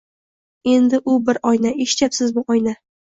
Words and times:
—Ena, 0.75 0.99
u 1.13 1.17
bir 1.27 1.41
oyna, 1.51 1.75
eshityapsizmi, 1.85 2.45
oyna! 2.55 2.75